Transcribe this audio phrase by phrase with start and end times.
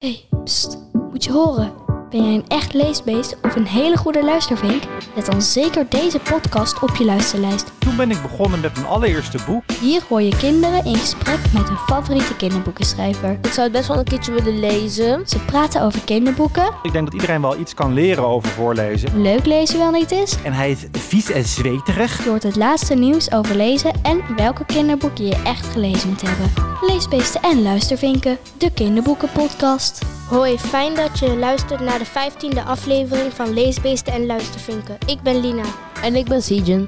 [0.00, 0.78] hey, pst,
[1.10, 1.89] moet je horen.
[2.10, 4.82] Ben jij een echt leesbeest of een hele goede luistervink?
[5.14, 7.72] Zet dan zeker deze podcast op je luisterlijst.
[7.78, 9.62] Toen ben ik begonnen met mijn allereerste boek.
[9.80, 13.30] Hier hoor je kinderen in gesprek met hun favoriete kinderboekenschrijver.
[13.42, 15.22] Ik zou het best wel een keertje willen lezen.
[15.28, 19.22] Ze praten over kinderboeken, Ik denk dat iedereen wel iets kan leren over voorlezen.
[19.22, 20.36] leuk lezen wel niet is.
[20.44, 22.24] En hij is vies en zweterig.
[22.24, 26.52] Je hoort het laatste nieuws over lezen en welke kinderboeken je echt gelezen moet hebben.
[26.80, 30.02] Leesbeesten en luistervinken, de kinderboekenpodcast.
[30.28, 34.98] Hoi, fijn dat je luistert naar de 15e aflevering van Leesbeesten en Luistervinken.
[35.06, 35.64] Ik ben Lina.
[36.02, 36.86] En ik ben Sijen.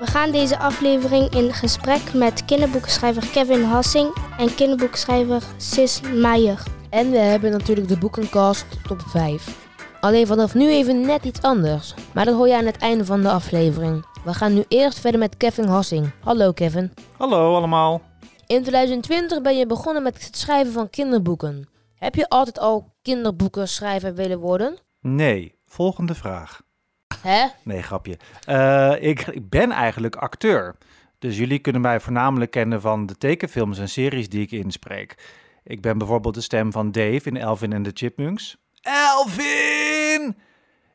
[0.00, 6.62] We gaan deze aflevering in gesprek met kinderboekenschrijver Kevin Hassing en kinderboekenschrijver Sis Meijer.
[6.90, 9.56] En we hebben natuurlijk de boekencast top 5.
[10.00, 11.94] Alleen vanaf nu even net iets anders.
[12.14, 14.04] Maar dat hoor je aan het einde van de aflevering.
[14.24, 16.10] We gaan nu eerst verder met Kevin Hassing.
[16.20, 16.92] Hallo Kevin.
[17.16, 18.00] Hallo allemaal.
[18.46, 21.68] In 2020 ben je begonnen met het schrijven van kinderboeken.
[21.94, 24.78] Heb je altijd al kinderboekenschrijver willen worden?
[25.00, 26.62] Nee, volgende vraag.
[27.22, 27.46] Hè?
[27.62, 28.18] Nee, grapje.
[28.44, 30.76] Eh, ik, ik ben eigenlijk acteur.
[31.18, 35.14] Dus jullie kunnen mij voornamelijk kennen van de tekenfilms en series die ik inspreek.
[35.64, 38.56] Ik ben bijvoorbeeld de stem van Dave in Elvin en de Chipmunks.
[38.80, 40.36] Elvin!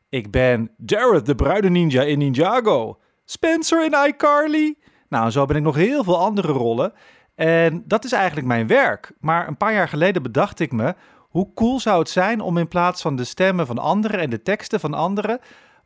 [0.08, 2.98] Ik ben Jared, de bruine ninja in Ninjago.
[3.24, 4.78] Spencer in iCarly.
[5.08, 6.92] Nou, en zo ben ik nog heel veel andere rollen.
[7.34, 9.12] En dat is eigenlijk mijn werk.
[9.20, 10.94] Maar een paar jaar geleden bedacht ik me...
[11.32, 14.20] hoe cool zou het zijn om in plaats van de stemmen van anderen...
[14.20, 15.38] en de teksten van anderen...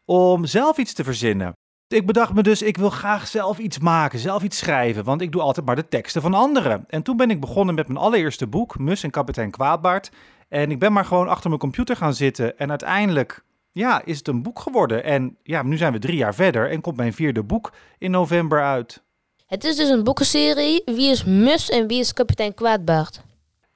[0.04, 1.52] om zelf iets te verzinnen.
[1.88, 5.32] Ik bedacht me dus, ik wil graag zelf iets maken, zelf iets schrijven, want ik
[5.32, 6.84] doe altijd maar de teksten van anderen.
[6.88, 10.10] En toen ben ik begonnen met mijn allereerste boek, Mus en kapitein Kwaadbaard.
[10.48, 14.28] En ik ben maar gewoon achter mijn computer gaan zitten en uiteindelijk, ja, is het
[14.28, 15.04] een boek geworden.
[15.04, 18.62] En ja, nu zijn we drie jaar verder en komt mijn vierde boek in november
[18.64, 19.02] uit.
[19.46, 20.82] Het is dus een boekenserie.
[20.84, 23.20] Wie is Mus en wie is kapitein Kwaadbaard?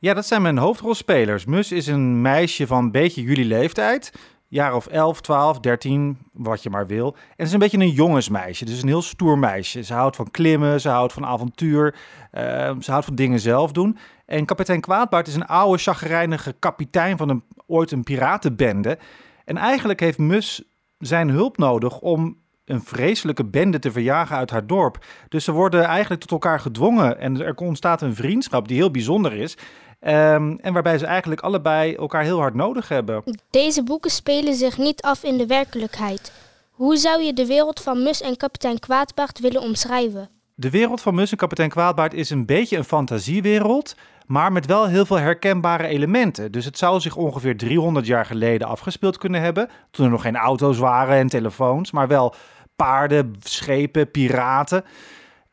[0.02, 1.44] Ja, dat zijn mijn hoofdrolspelers.
[1.44, 4.12] Mus is een meisje van een beetje jullie leeftijd.
[4.48, 7.12] Jaar of 11, 12, 13, wat je maar wil.
[7.14, 9.82] En ze is een beetje een jongensmeisje, dus een heel stoer meisje.
[9.82, 11.94] Ze houdt van klimmen, ze houdt van avontuur,
[12.30, 12.42] eh,
[12.80, 13.98] ze houdt van dingen zelf doen.
[14.26, 18.98] En kapitein Kwaadbaard is een oude, chagrijnige kapitein van een, ooit een piratenbende.
[19.44, 20.62] En eigenlijk heeft Mus
[20.98, 25.04] zijn hulp nodig om een vreselijke bende te verjagen uit haar dorp.
[25.28, 29.32] Dus ze worden eigenlijk tot elkaar gedwongen en er ontstaat een vriendschap die heel bijzonder
[29.32, 29.56] is.
[30.00, 33.22] Ehm, en waarbij ze eigenlijk allebei elkaar heel hard nodig hebben.
[33.50, 36.32] Deze boeken spelen zich niet af in de werkelijkheid.
[36.70, 40.28] Hoe zou je de wereld van Mus en kapitein Kwaadbaard willen omschrijven?
[40.54, 43.94] De wereld van Mus en kapitein Kwaadbaard is een beetje een fantasiewereld,
[44.26, 46.52] maar met wel heel veel herkenbare elementen.
[46.52, 50.36] Dus het zou zich ongeveer 300 jaar geleden afgespeeld kunnen hebben, toen er nog geen
[50.36, 52.34] auto's waren en telefoons, maar wel
[52.76, 54.84] paarden, schepen, piraten.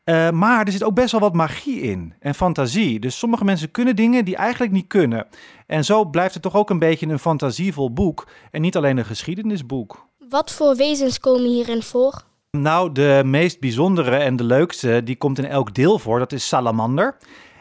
[0.08, 3.00] Uh, maar er zit ook best wel wat magie in en fantasie.
[3.00, 5.26] Dus sommige mensen kunnen dingen die eigenlijk niet kunnen.
[5.66, 9.04] En zo blijft het toch ook een beetje een fantasievol boek en niet alleen een
[9.04, 10.06] geschiedenisboek.
[10.28, 12.22] Wat voor wezens komen hierin voor?
[12.50, 16.18] Nou, de meest bijzondere en de leukste, die komt in elk deel voor.
[16.18, 17.16] Dat is salamander.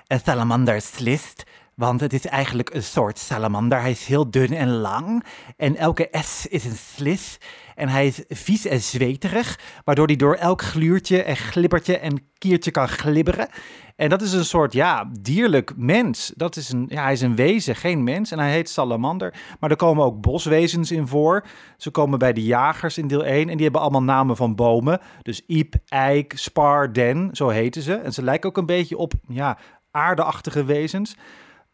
[0.07, 1.43] En salamander slist,
[1.75, 3.81] want het is eigenlijk een soort salamander.
[3.81, 5.23] Hij is heel dun en lang.
[5.57, 7.37] En elke S is een slis.
[7.77, 12.71] En hij is vies en zweterig, waardoor hij door elk gluurtje en glibbertje en kiertje
[12.71, 13.47] kan glibberen.
[13.95, 16.33] En dat is een soort, ja, dierlijk mens.
[16.35, 18.31] Dat is een, ja, hij is een wezen, geen mens.
[18.31, 19.33] En hij heet salamander.
[19.59, 21.45] Maar er komen ook boswezens in voor.
[21.77, 23.49] Ze komen bij de jagers in deel 1.
[23.49, 24.99] En die hebben allemaal namen van bomen.
[25.21, 27.93] Dus iep, eik, spar, den, zo heten ze.
[27.93, 29.57] En ze lijken ook een beetje op, ja,
[29.91, 31.15] aardeachtige wezens.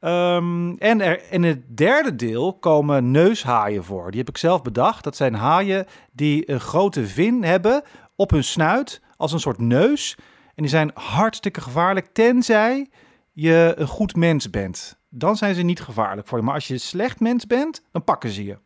[0.05, 4.11] Um, en in het derde deel komen neushaaien voor.
[4.11, 5.03] Die heb ik zelf bedacht.
[5.03, 7.83] Dat zijn haaien die een grote vin hebben
[8.15, 10.15] op hun snuit als een soort neus.
[10.45, 12.89] En die zijn hartstikke gevaarlijk, tenzij
[13.31, 14.97] je een goed mens bent.
[15.09, 16.43] Dan zijn ze niet gevaarlijk voor je.
[16.43, 18.57] Maar als je een slecht mens bent, dan pakken ze je.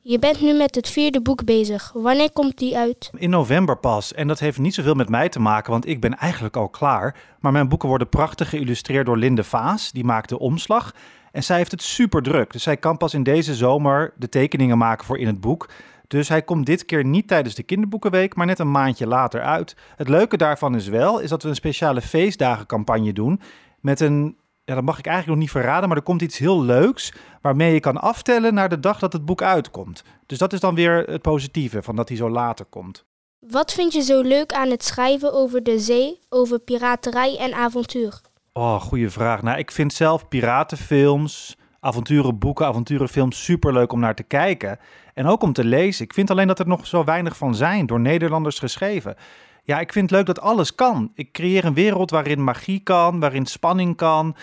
[0.00, 1.90] Je bent nu met het vierde boek bezig.
[1.94, 3.10] Wanneer komt die uit?
[3.16, 4.14] In november pas.
[4.14, 7.16] En dat heeft niet zoveel met mij te maken, want ik ben eigenlijk al klaar.
[7.40, 9.92] Maar mijn boeken worden prachtig geïllustreerd door Linde Vaas.
[9.92, 10.94] Die maakt de omslag.
[11.32, 12.52] En zij heeft het super druk.
[12.52, 15.68] Dus zij kan pas in deze zomer de tekeningen maken voor in het boek.
[16.06, 19.76] Dus hij komt dit keer niet tijdens de kinderboekenweek, maar net een maandje later uit.
[19.96, 23.40] Het leuke daarvan is wel, is dat we een speciale feestdagencampagne doen
[23.80, 24.36] met een
[24.68, 27.72] ja, dat mag ik eigenlijk nog niet verraden, maar er komt iets heel leuks waarmee
[27.72, 30.02] je kan aftellen naar de dag dat het boek uitkomt.
[30.26, 33.04] Dus dat is dan weer het positieve van dat hij zo later komt.
[33.38, 38.20] Wat vind je zo leuk aan het schrijven over de zee, over piraterij en avontuur?
[38.52, 39.42] Oh, goede vraag.
[39.42, 44.78] Nou, ik vind zelf piratenfilms, avonturenboeken, avonturenfilms superleuk om naar te kijken.
[45.14, 46.04] En ook om te lezen.
[46.04, 49.16] Ik vind alleen dat er nog zo weinig van zijn, door Nederlanders geschreven.
[49.62, 51.10] Ja, ik vind het leuk dat alles kan.
[51.14, 54.36] Ik creëer een wereld waarin magie kan, waarin spanning kan.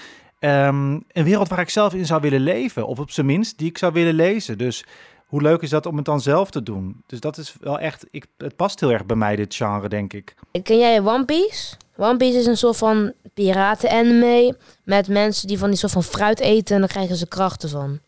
[0.45, 2.87] Ehm, een wereld waar ik zelf in zou willen leven.
[2.87, 4.57] Of op zijn minst die ik zou willen lezen.
[4.57, 4.85] Dus
[5.25, 7.03] hoe leuk is dat om het dan zelf te doen?
[7.05, 10.13] Dus dat is wel echt, ik, het past heel erg bij mij, dit genre, denk
[10.13, 10.35] ik.
[10.63, 11.75] Ken jij One Piece?
[11.97, 16.39] One Piece is een soort van piraten-anime met mensen die van die soort van fruit
[16.39, 17.99] eten en dan krijgen ze krachten van.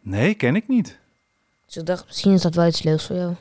[0.00, 0.98] Nee, ken ik niet.
[1.66, 3.34] Dus ik dacht, misschien is dat wel iets leuks voor jou.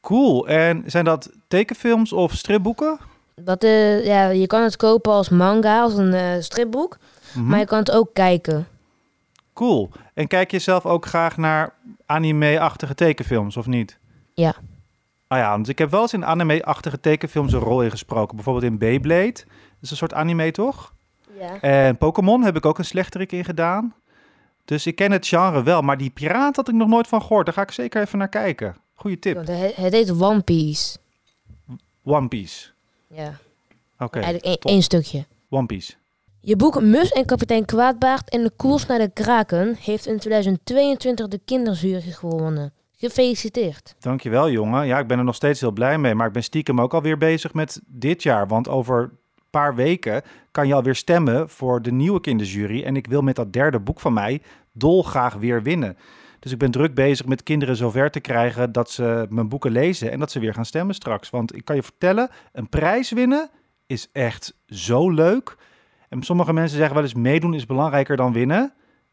[0.00, 0.48] Cool.
[0.48, 2.98] En zijn dat tekenfilms of stripboeken?
[3.34, 6.98] Dat, eh, ja, je kan het kopen als manga, als een eh, stripboek,
[7.34, 8.68] Maar je kan het ook kijken.
[9.52, 9.90] Cool.
[10.14, 11.74] En kijk je zelf ook graag naar
[12.06, 13.98] anime-achtige tekenfilms, of niet?
[14.34, 14.54] Ja.
[15.26, 18.34] Ah ja, want ik heb wel eens in anime-achtige tekenfilms een rol ingesproken.
[18.36, 19.32] Bijvoorbeeld in Beyblade.
[19.32, 19.44] Dat
[19.80, 20.92] is een soort anime, toch?
[21.38, 21.60] Ja.
[21.60, 23.94] En Pokémon heb ik ook een slechterik in gedaan.
[24.64, 25.82] Dus ik ken het genre wel.
[25.82, 27.44] Maar die piraat had ik nog nooit van gehoord.
[27.46, 28.76] Daar ga ik zeker even naar kijken.
[28.94, 29.36] Goeie tip.
[29.36, 30.98] Het, het heet One Piece.
[32.04, 32.68] One Piece.
[33.06, 33.38] Ja,
[33.98, 34.70] Oké, eigenlijk top.
[34.70, 35.24] één stukje.
[35.48, 35.92] One Piece.
[36.42, 41.28] Je boek Mus en kapitein Kwaadbaard en de koers naar de kraken heeft in 2022
[41.28, 42.72] de kinderjury gewonnen.
[42.96, 43.94] Gefeliciteerd.
[43.98, 44.86] Dankjewel, jongen.
[44.86, 46.14] Ja, ik ben er nog steeds heel blij mee.
[46.14, 48.46] Maar ik ben stiekem ook alweer bezig met dit jaar.
[48.46, 49.10] Want over een
[49.50, 52.82] paar weken kan je alweer stemmen voor de nieuwe kinderjury.
[52.84, 54.42] En ik wil met dat derde boek van mij
[54.72, 55.96] dolgraag weer winnen.
[56.38, 60.10] Dus ik ben druk bezig met kinderen zover te krijgen dat ze mijn boeken lezen
[60.10, 61.30] en dat ze weer gaan stemmen straks.
[61.30, 63.50] Want ik kan je vertellen, een prijs winnen
[63.86, 65.56] is echt zo leuk.
[66.10, 68.72] En sommige mensen zeggen wel eens meedoen is belangrijker dan winnen.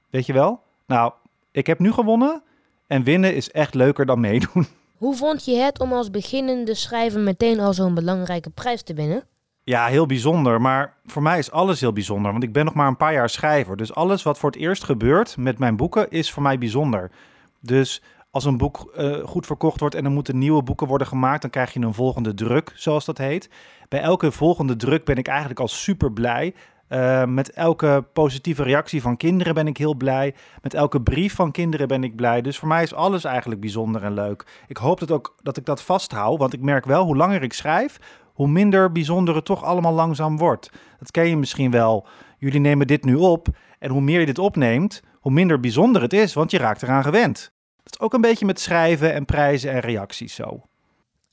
[0.10, 0.62] Weet je wel?
[0.88, 1.14] Nou,
[1.52, 2.44] ik heb nu gewonnen
[2.88, 4.68] en winnen is echt leuker dan meedoen.
[4.98, 9.24] Hoe vond je het om als beginnende schrijver meteen al zo'n belangrijke prijs te winnen?
[9.64, 10.62] Ja, heel bijzonder.
[10.62, 12.32] Maar voor mij is alles heel bijzonder.
[12.32, 13.78] Want ik ben nog maar een paar jaar schrijver.
[13.78, 17.12] Dus alles wat voor het eerst gebeurt met mijn boeken is voor mij bijzonder.
[17.60, 18.02] Dus
[18.32, 21.50] als een boek eh, goed verkocht wordt en er moeten nieuwe boeken worden gemaakt, dan
[21.50, 23.50] krijg je een volgende druk, zoals dat heet.
[23.90, 26.54] Bij elke volgende druk ben ik eigenlijk al super blij.
[26.88, 30.36] Eh, met elke positieve reactie van kinderen ben ik heel blij.
[30.62, 32.42] Met elke brief van kinderen ben ik blij.
[32.42, 34.64] Dus voor mij is alles eigenlijk bijzonder en leuk.
[34.68, 37.54] Ik hoop dat, ook, dat ik dat vasthoud, want ik merk wel hoe langer ik
[37.54, 38.00] schrijf,
[38.34, 40.70] hoe minder bijzonder het toch allemaal langzaam wordt.
[41.00, 42.08] Dat ken je misschien wel.
[42.38, 43.48] Jullie nemen dit nu op
[43.80, 47.04] en hoe meer je dit opneemt, hoe minder bijzonder het is, want je raakt eraan
[47.04, 47.52] gewend.
[47.84, 50.62] Dat is ook een beetje met schrijven en prijzen en reacties zo.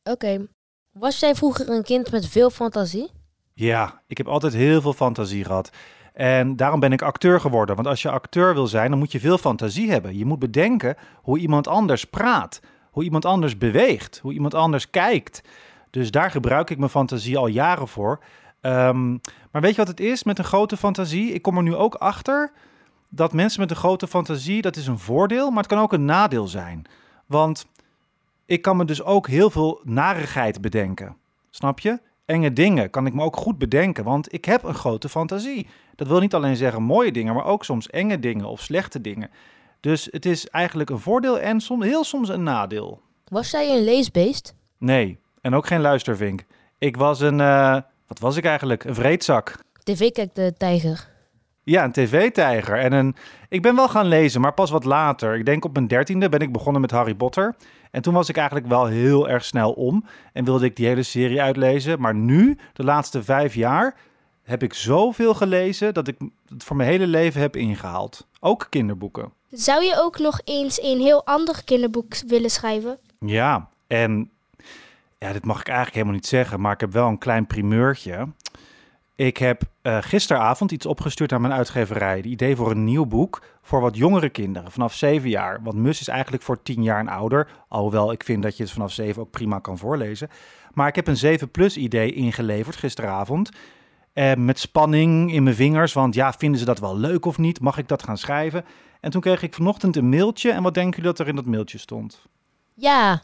[0.04, 0.46] Oké.
[0.92, 3.10] Was jij vroeger een kind met veel fantasie?
[3.54, 5.70] Ja, ik heb altijd heel veel fantasie gehad.
[6.12, 7.74] En daarom ben ik acteur geworden.
[7.74, 10.18] Want als je acteur wil zijn, dan moet je veel fantasie hebben.
[10.18, 12.60] Je moet bedenken hoe iemand anders praat,
[12.90, 15.42] hoe iemand anders beweegt, hoe iemand anders kijkt.
[15.90, 18.20] Dus daar gebruik ik mijn fantasie al jaren voor.
[18.60, 19.10] Ehm,
[19.50, 21.32] maar weet je wat het is met een grote fantasie?
[21.32, 22.52] Ik kom er nu ook achter
[23.08, 26.04] dat mensen met een grote fantasie, dat is een voordeel, maar het kan ook een
[26.04, 26.84] nadeel zijn.
[27.26, 27.66] Want
[28.46, 31.16] ik kan me dus ook heel veel narigheid bedenken.
[31.50, 32.00] Snap je?
[32.24, 35.66] Enge dingen kan ik me ook goed bedenken, want ik heb een grote fantasie.
[35.96, 39.30] Dat wil niet alleen zeggen mooie dingen, maar ook soms enge dingen of slechte dingen.
[39.80, 43.00] Dus het is eigenlijk een voordeel en soms, heel soms een nadeel.
[43.28, 44.54] Was jij een leesbeest?
[44.78, 46.44] Nee, en ook geen luistervink.
[46.78, 47.76] Ik was een, eh,
[48.06, 48.84] wat was ik eigenlijk?
[48.84, 49.58] Een vreedzak.
[49.82, 51.08] TV kijkt de tijger.
[51.62, 52.78] Ja, een tv-tijger.
[52.78, 53.16] En een...
[53.48, 55.34] Ik ben wel gaan lezen, maar pas wat later.
[55.34, 57.54] Ik denk op mijn dertiende ben ik begonnen met Harry Potter.
[57.94, 60.04] En toen was ik eigenlijk wel heel erg snel om.
[60.32, 62.00] En wilde ik die hele serie uitlezen.
[62.00, 63.96] Maar nu, de laatste vijf jaar,
[64.42, 65.94] heb ik zoveel gelezen...
[65.94, 66.16] dat ik
[66.48, 68.26] het voor mijn hele leven heb ingehaald.
[68.40, 69.32] Ook kinderboeken.
[69.50, 72.98] Zou je ook nog eens een heel ander kinderboek willen schrijven?
[73.18, 74.30] Ja, en
[75.18, 78.28] ja, dit mag ik eigenlijk helemaal niet zeggen, maar ik heb wel een klein primeurtje.
[79.16, 82.16] Ik heb eh, gisteravond iets opgestuurd aan mijn uitgeverij.
[82.16, 85.62] Het idee voor een nieuw boek voor wat jongere kinderen, vanaf zeven jaar.
[85.62, 87.48] Want Mus is eigenlijk voor tien jaar en ouder.
[87.68, 90.28] Alhoewel ik vind dat je het vanaf zeven ook prima kan voorlezen.
[90.72, 93.50] Maar ik heb een 7-plus idee ingeleverd gisteravond.
[94.12, 97.60] Eh, met spanning in mijn vingers, want ja, vinden ze dat wel leuk of niet?
[97.60, 98.64] Mag ik dat gaan schrijven?
[99.00, 100.50] En toen kreeg ik vanochtend een mailtje.
[100.50, 102.26] En wat denken jullie dat er in dat mailtje stond?
[102.74, 103.22] Ja,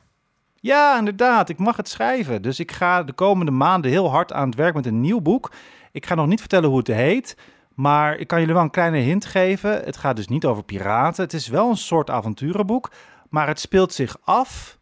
[0.61, 1.49] Ja, inderdaad.
[1.49, 2.43] Ik mag het schrijven.
[2.43, 5.51] Dus ik ga de komende maanden heel hard aan het werk met een nieuw boek.
[5.93, 7.37] Ik ga nog niet vertellen hoe het heet.
[7.75, 9.71] Maar ik kan jullie wel een kleine hint geven.
[9.85, 11.25] Het gaat dus niet over piraten.
[11.25, 12.91] Het is wel een soort avonturenboek.
[13.29, 14.79] Maar het speelt zich af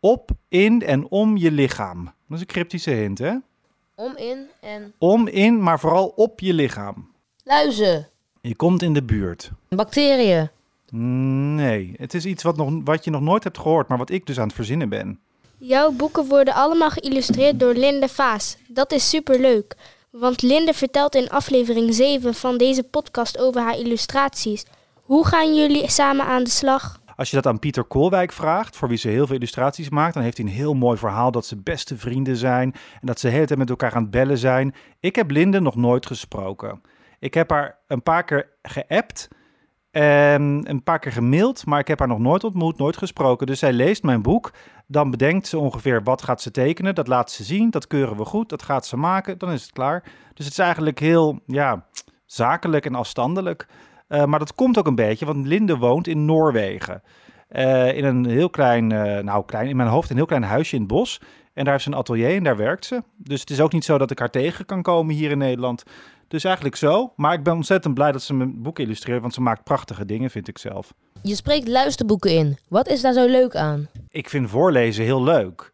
[0.00, 2.04] op, in en om je lichaam.
[2.04, 3.34] Dat is een cryptische hint, hè?
[3.96, 7.10] om in en Om, in, maar vooral op je lichaam.
[7.44, 8.08] luizen,
[8.40, 9.50] Je komt in de buurt.
[9.68, 10.48] bacteriën.
[10.90, 14.26] Nee, het is iets wat, nog, wat je nog nooit hebt gehoord, maar wat ik
[14.26, 15.20] dus aan het verzinnen ben.
[15.58, 18.56] Jouw boeken worden allemaal geïllustreerd door Linde Vaas.
[18.68, 19.76] Dat is superleuk,
[20.20, 24.66] want Linde vertelt in aflevering 7 van deze podcast over haar illustraties.
[25.02, 27.00] Hoe gaan jullie samen aan de slag?
[27.16, 30.22] Als je dat aan Pieter Koolwijk vraagt, voor wie ze heel veel illustraties maakt, dan
[30.22, 33.32] heeft hij een heel mooi verhaal dat ze beste vrienden zijn en dat ze de
[33.32, 34.74] hele tijd met elkaar aan het bellen zijn.
[35.00, 36.80] Ik heb Linde nog nooit gesproken.
[37.18, 39.28] Ik heb haar een paar keer geappt
[39.90, 43.46] en een paar keer gemaild, maar ik heb haar nog nooit ontmoet, nooit gesproken.
[43.46, 44.52] Dus zij leest mijn boek,
[44.86, 46.94] dan bedenkt ze ongeveer wat gaat ze tekenen.
[46.94, 49.72] Dat laat ze zien, dat keuren we goed, dat gaat ze maken, dan is het
[49.72, 50.02] klaar.
[50.34, 51.86] Dus het is eigenlijk heel ja,
[52.26, 53.66] zakelijk en afstandelijk.
[54.08, 57.02] Uh, maar dat komt ook een beetje, want Linde woont in Noorwegen.
[57.50, 60.74] Uh, in een heel klein, uh, nou klein, in mijn hoofd een heel klein huisje
[60.74, 61.20] in het bos.
[61.52, 63.02] En daar heeft ze een atelier en daar werkt ze.
[63.16, 65.82] Dus het is ook niet zo dat ik haar tegen kan komen hier in Nederland.
[66.28, 67.12] Dus eigenlijk zo.
[67.16, 70.30] Maar ik ben ontzettend blij dat ze mijn boek illustreert, want ze maakt prachtige dingen,
[70.30, 70.94] vind ik zelf.
[71.22, 72.58] Je spreekt luisterboeken in.
[72.68, 73.88] Wat is daar zo leuk aan?
[74.08, 75.72] Ik vind voorlezen heel leuk.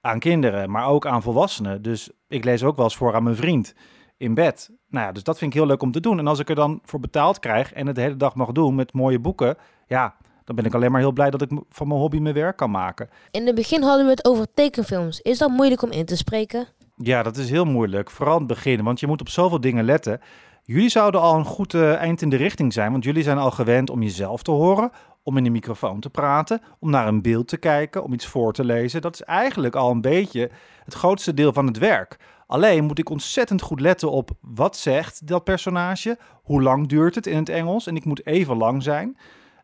[0.00, 1.82] Aan kinderen, maar ook aan volwassenen.
[1.82, 3.74] Dus ik lees ook wel eens voor aan mijn vriend
[4.16, 4.70] in bed.
[4.88, 6.18] Nou ja, dus dat vind ik heel leuk om te doen.
[6.18, 8.74] En als ik er dan voor betaald krijg en het de hele dag mag doen
[8.74, 9.56] met mooie boeken,
[9.86, 12.56] ja, dan ben ik alleen maar heel blij dat ik van mijn hobby mijn werk
[12.56, 13.08] kan maken.
[13.30, 15.20] In het begin hadden we het over tekenfilms.
[15.20, 16.66] Is dat moeilijk om in te spreken?
[17.02, 18.10] Ja, dat is heel moeilijk.
[18.10, 20.20] Vooral in het begin, want je moet op zoveel dingen letten.
[20.62, 23.50] Jullie zouden al een goed uh, eind in de richting zijn, want jullie zijn al
[23.50, 24.90] gewend om jezelf te horen,
[25.22, 28.52] om in de microfoon te praten, om naar een beeld te kijken, om iets voor
[28.52, 29.00] te lezen.
[29.00, 30.50] Dat is eigenlijk al een beetje
[30.84, 32.16] het grootste deel van het werk.
[32.46, 37.26] Alleen moet ik ontzettend goed letten op wat zegt dat personage, hoe lang duurt het
[37.26, 39.16] in het Engels en ik moet even lang zijn.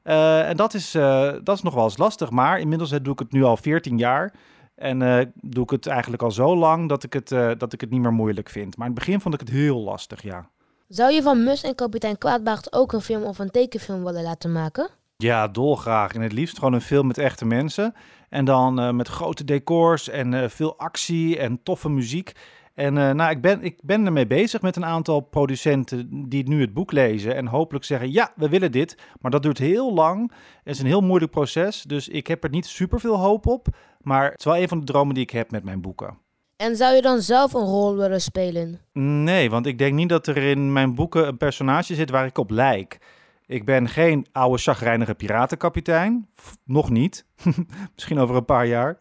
[0.05, 3.19] Uh, en dat is, uh, dat is nog wel eens lastig, maar inmiddels doe ik
[3.19, 4.33] het nu al 14 jaar.
[4.77, 7.29] En uh, doe ik het eigenlijk al zo lang dat ik, het,
[7.59, 8.77] dat ik het niet meer moeilijk vind.
[8.77, 10.49] Maar in het begin vond ik het heel lastig, ja.
[10.89, 14.53] Zou je van Mus en kapitein Kwaadbaard ook een film of een tekenfilm willen laten
[14.53, 14.89] maken?
[15.17, 16.15] Ja, dolgraag.
[16.15, 17.95] En het liefst gewoon een film met echte mensen.
[18.29, 22.33] En dan met grote decors en veel actie en toffe muziek.
[22.77, 26.61] En uh, nou, ik ben, ik ben ermee bezig met een aantal producenten die nu
[26.61, 28.97] het boek lezen en hopelijk zeggen, ja, we willen dit.
[29.21, 30.33] Maar dat duurt heel lang.
[30.65, 33.67] Het is een heel moeilijk proces, dus ik heb er niet super veel hoop op.
[34.01, 36.19] Maar het is wel een van de dromen die ik heb met mijn boeken.
[36.57, 38.81] En zou je dan zelf een rol willen spelen?
[38.93, 42.39] Nee, want ik denk niet dat er in mijn boeken een personage zit waar ik
[42.39, 42.99] op lijk.
[43.47, 46.29] Ik ben geen oude chagrijnige piratenkapitein.
[46.65, 47.27] Nog niet.
[47.95, 48.99] Misschien over een paar jaar.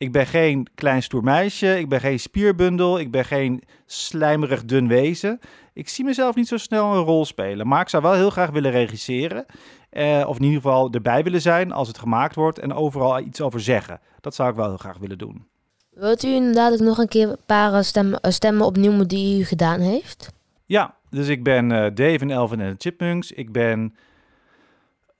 [0.00, 4.88] Ik ben geen klein stoer meisje, ik ben geen spierbundel, ik ben geen slijmerig dun
[4.88, 5.40] wezen.
[5.72, 8.50] Ik zie mezelf niet zo snel een rol spelen, maar ik zou wel heel graag
[8.50, 9.46] willen regisseren.
[9.90, 13.40] Eh, of in ieder geval erbij willen zijn als het gemaakt wordt en overal iets
[13.40, 14.00] over zeggen.
[14.20, 15.46] Dat zou ik wel heel graag willen doen.
[15.90, 19.80] Wilt u inderdaad nog een keer een paar stemmen, eh, stemmen opnieuw die u gedaan
[19.80, 20.32] heeft?
[20.66, 23.32] Ja, dus ik ben uh, Dave en Elvin en de Chipmunks.
[23.32, 23.94] Ik ben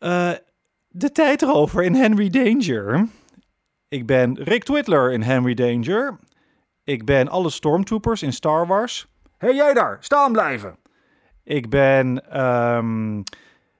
[0.00, 0.32] uh,
[0.88, 3.08] de tijdrover in Henry Danger.
[3.90, 6.18] Ik ben Rick Twitler in Henry Danger.
[6.84, 9.06] Ik ben alle Stormtroopers in Star Wars.
[9.38, 10.76] Hé hey, jij daar, staan blijven!
[11.44, 13.22] Ik ben um,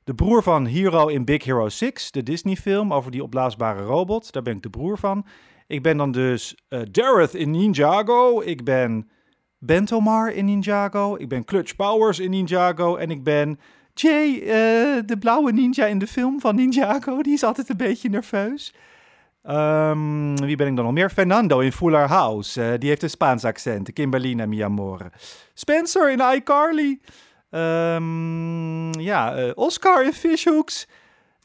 [0.05, 4.33] de broer van Hero in Big Hero 6, de Disney-film over die opblaasbare robot.
[4.33, 5.27] Daar ben ik de broer van.
[5.67, 8.41] Ik ben dan dus uh, Dareth in Ninjago.
[8.41, 9.11] Ik ben
[9.59, 11.17] Bentomar in Ninjago.
[11.17, 12.97] Ik ben Clutch Powers in Ninjago.
[12.97, 13.59] En ik ben
[13.95, 17.23] Jay, uh, de blauwe ninja in de film van Ninjago.
[17.23, 18.75] Die is altijd een beetje nerveus.
[19.43, 21.11] Um, wie ben ik dan nog meer?
[21.11, 22.61] Fernando in Fuller House.
[22.61, 23.93] Uh, die heeft een Spaans accent.
[23.93, 25.13] Kimberlina, mi amore.
[25.55, 27.01] Spencer in iCarly.
[27.51, 30.89] Um, ja, uh, Oscar in Fishhooks.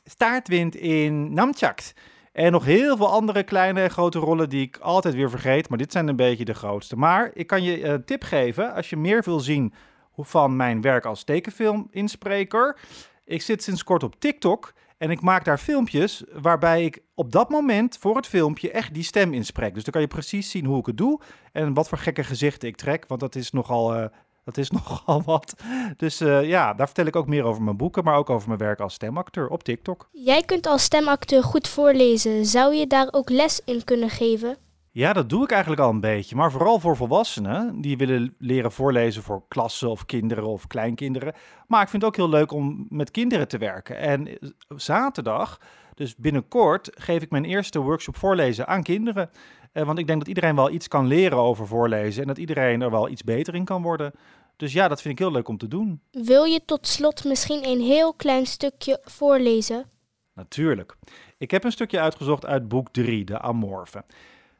[0.03, 1.93] Staartwind in Namchakt.
[2.31, 5.69] En nog heel veel andere kleine en grote rollen die ik altijd weer vergeet.
[5.69, 6.95] Maar dit zijn een beetje de grootste.
[6.95, 8.73] Maar ik kan je een tip geven.
[8.73, 9.73] Als je meer wil zien
[10.17, 12.77] van mijn werk als tekenfilminspreker.
[13.25, 14.73] Ik zit sinds kort op TikTok.
[14.97, 19.03] En ik maak daar filmpjes waarbij ik op dat moment voor het filmpje echt die
[19.03, 19.73] stem inspreek.
[19.73, 21.21] Dus dan kan je precies zien hoe ik het doe
[21.51, 23.03] en wat voor gekke gezichten ik trek.
[23.07, 24.05] Want dat is nogal, uh,
[24.43, 25.55] dat is nogal wat.
[25.97, 28.59] Dus uh, ja, daar vertel ik ook meer over mijn boeken, maar ook over mijn
[28.59, 30.09] werk als stemacteur op TikTok.
[30.11, 32.45] Jij kunt als stemacteur goed voorlezen.
[32.45, 34.57] Zou je daar ook les in kunnen geven?
[34.95, 36.35] Ja, dat doe ik eigenlijk al een beetje.
[36.35, 41.33] Maar vooral voor volwassenen die willen leren voorlezen voor klassen of kinderen of kleinkinderen.
[41.67, 43.97] Maar ik vind het ook heel leuk om met kinderen te werken.
[43.97, 44.37] En
[44.75, 45.59] zaterdag,
[45.93, 49.29] dus binnenkort, geef ik mijn eerste workshop voorlezen aan kinderen.
[49.71, 52.81] Eh, want ik denk dat iedereen wel iets kan leren over voorlezen en dat iedereen
[52.81, 54.11] er wel iets beter in kan worden.
[54.55, 56.01] Dus ja, dat vind ik heel leuk om te doen.
[56.11, 59.85] Wil je tot slot misschien een heel klein stukje voorlezen?
[60.33, 60.95] Natuurlijk.
[61.37, 64.05] Ik heb een stukje uitgezocht uit boek 3, De Amorfen.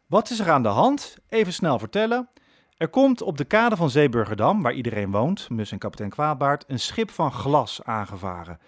[0.08, 1.18] Wat is er aan de hand?
[1.30, 2.30] Even snel vertellen.
[2.78, 6.80] Er komt op de kade van Zeeburgerdam, waar iedereen woont, Mus en kapitein Kwaadbaard, een
[6.80, 8.60] schip van glas aangevaren.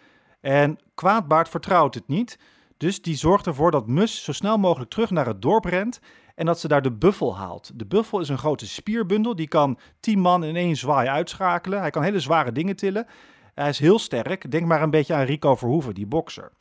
[0.42, 2.40] En Kwaadbaard vertrouwt het niet,
[2.78, 6.00] dus die zorgt ervoor dat Mus zo snel mogelijk terug naar het dorp rent
[6.36, 7.72] en dat ze daar de buffel haalt.
[7.74, 11.80] De buffel is een grote spierbundel, die kan tien man in één zwaai uitschakelen.
[11.80, 13.08] Hij kan hele zware dingen tillen.
[13.54, 14.52] Hij is heel sterk.
[14.52, 16.52] Denk maar een beetje aan Rico Verhoeven, die bokser.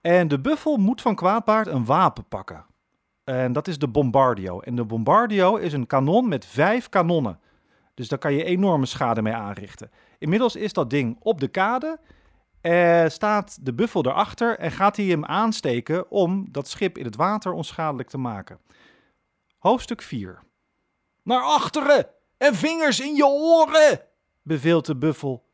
[0.00, 2.64] En de buffel moet van Kwaadbaard een wapen pakken.
[3.30, 4.60] En dat is de Bombardio.
[4.60, 7.40] En de Bombardio is een kanon met vijf kanonnen.
[7.94, 9.90] Dus daar kan je enorme schade mee aanrichten.
[10.18, 11.98] Inmiddels is dat ding op de kade.
[12.60, 17.16] Eh, staat de buffel erachter en gaat hij hem aansteken om dat schip in het
[17.16, 18.58] water onschadelijk te maken.
[19.58, 20.42] Hoofdstuk 4.
[21.22, 22.06] Naar achteren
[22.36, 24.00] en vingers in je oren,
[24.42, 25.44] beveelt de buffel.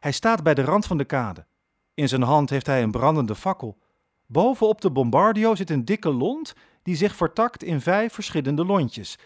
[0.00, 1.46] Hij staat bij de rand van de kade.
[1.94, 3.78] In zijn hand heeft hij een brandende fakkel.
[4.26, 9.18] Bovenop de bombardio zit een dikke lont die zich vertakt in vijf verschillende lontjes.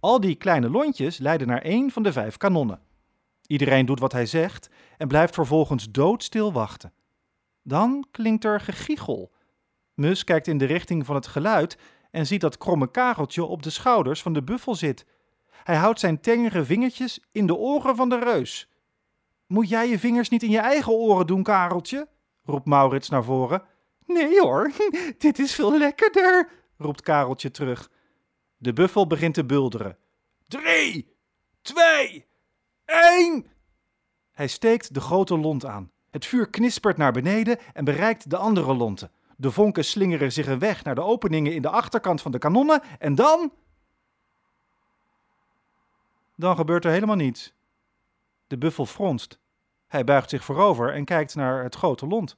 [0.00, 2.80] Al die kleine lontjes leiden naar één van de vijf kanonnen.
[3.46, 6.92] Iedereen doet wat hij zegt en blijft vervolgens doodstil wachten.
[7.62, 9.32] Dan klinkt er gegiegel.
[9.94, 11.78] Mus kijkt in de richting van het geluid
[12.10, 15.06] en ziet dat kromme kareltje op de schouders van de buffel zit.
[15.64, 18.68] Hij houdt zijn tengere vingertjes in de oren van de reus.
[19.46, 22.08] Moet jij je vingers niet in je eigen oren doen, kareltje?
[22.44, 23.62] roept Maurits naar voren.
[24.06, 24.70] Nee hoor,
[25.18, 27.90] dit is veel lekkerder, roept Kareltje terug.
[28.56, 29.96] De buffel begint te bulderen.
[30.48, 31.16] Drie,
[31.62, 32.26] twee,
[32.84, 33.46] één.
[34.32, 35.90] Hij steekt de grote lont aan.
[36.10, 39.10] Het vuur knispert naar beneden en bereikt de andere lonten.
[39.36, 42.82] De vonken slingeren zich een weg naar de openingen in de achterkant van de kanonnen
[42.98, 43.52] en dan.
[46.36, 47.52] Dan gebeurt er helemaal niets.
[48.46, 49.40] De buffel fronst.
[49.86, 52.36] Hij buigt zich voorover en kijkt naar het grote lont.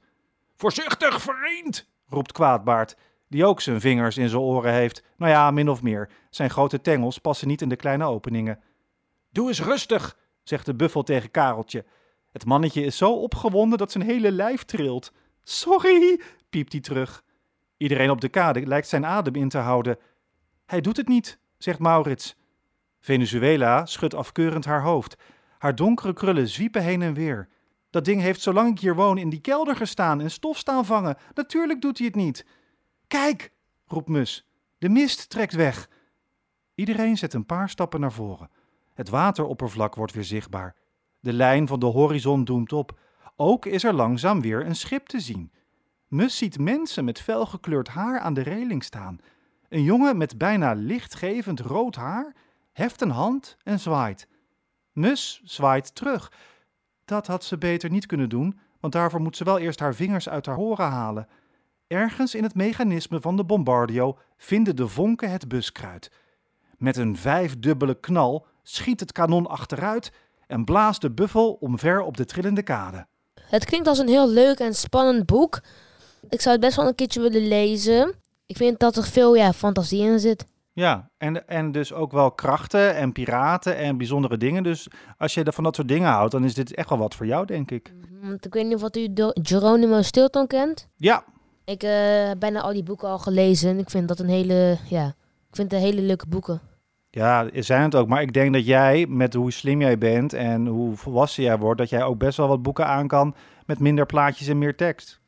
[0.55, 5.03] Voorzichtig, vriend, roept Kwaadbaard, die ook zijn vingers in zijn oren heeft.
[5.17, 6.09] Nou ja, min of meer.
[6.29, 8.59] Zijn grote tengels passen niet in de kleine openingen.
[9.31, 11.85] Doe eens rustig, zegt de buffel tegen Kareltje.
[12.31, 15.11] Het mannetje is zo opgewonden dat zijn hele lijf trilt.
[15.43, 17.23] Sorry, piept hij terug.
[17.77, 19.97] Iedereen op de kade lijkt zijn adem in te houden.
[20.65, 22.35] Hij doet het niet, zegt Maurits.
[22.99, 25.17] Venezuela schudt afkeurend haar hoofd.
[25.57, 27.47] Haar donkere krullen zwiepen heen en weer.
[27.89, 31.17] Dat ding heeft zolang ik hier woon in die kelder gestaan en stof staan vangen.
[31.33, 32.45] Natuurlijk doet hij het niet.
[33.07, 33.51] Kijk,
[33.85, 34.47] roept Mus.
[34.77, 35.89] De mist trekt weg.
[36.75, 38.49] Iedereen zet een paar stappen naar voren.
[38.93, 40.75] Het wateroppervlak wordt weer zichtbaar.
[41.19, 42.99] De lijn van de horizon doemt op.
[43.35, 45.51] Ook is er langzaam weer een schip te zien.
[46.07, 49.19] Mus ziet mensen met felgekleurd haar aan de reling staan.
[49.69, 52.35] Een jongen met bijna lichtgevend rood haar
[52.71, 54.27] heft een hand en zwaait.
[54.91, 56.31] Mus zwaait terug.
[57.05, 60.29] Dat had ze beter niet kunnen doen, want daarvoor moet ze wel eerst haar vingers
[60.29, 61.27] uit haar horen halen.
[61.87, 66.11] Ergens in het mechanisme van de bombardio vinden de vonken het buskruid.
[66.77, 70.11] Met een vijfdubbele knal schiet het kanon achteruit
[70.47, 73.05] en blaast de buffel omver op de trillende kade.
[73.41, 75.61] Het klinkt als een heel leuk en spannend boek.
[76.29, 78.13] Ik zou het best wel een keertje willen lezen.
[78.45, 80.45] Ik vind dat er veel ja, fantasie in zit.
[80.73, 84.63] Ja, en, en dus ook wel krachten en piraten en bijzondere dingen.
[84.63, 87.25] Dus als je van dat soort dingen houdt, dan is dit echt wel wat voor
[87.25, 87.93] jou, denk ik.
[88.21, 90.87] Want ik weet niet of u Geronimo Stilton kent.
[90.95, 91.23] Ja,
[91.65, 93.69] Ik eh, heb bijna al die boeken al gelezen.
[93.69, 95.07] En ik vind dat een hele, ja,
[95.49, 96.61] ik vind het hele leuke boeken.
[97.09, 98.07] ja, zijn het ook.
[98.07, 101.79] Maar ik denk dat jij, met hoe slim jij bent en hoe volwassen jij wordt,
[101.79, 105.19] dat jij ook best wel wat boeken aan kan met minder plaatjes en meer tekst.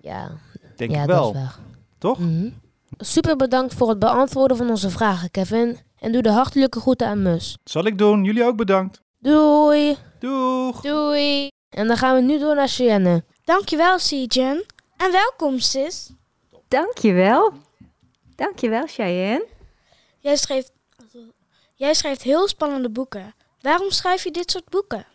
[0.00, 0.30] Ja,
[0.76, 1.58] Denk ja ik dat wel, is waar.
[1.98, 2.18] toch?
[2.18, 2.50] Mhm.
[2.98, 5.78] Super bedankt voor het beantwoorden van onze vragen, Kevin.
[5.98, 7.56] En doe de hartelijke groeten aan Mus.
[7.64, 8.24] Zal ik doen.
[8.24, 9.02] Jullie ook bedankt.
[9.18, 9.96] Doei!
[10.18, 10.80] Doeg!
[10.80, 11.48] Doei.
[11.68, 13.24] En dan gaan we nu door naar Cheyenne.
[13.44, 14.64] Dankjewel, Sijen.
[14.98, 16.10] En welkom, sis.
[16.68, 17.52] Dankjewel.
[18.34, 19.46] Dankjewel, Cheyenne.
[20.18, 20.72] Jij schrijft,
[21.74, 23.34] jij schrijft heel spannende boeken.
[23.60, 25.06] Waarom schrijf je dit soort boeken?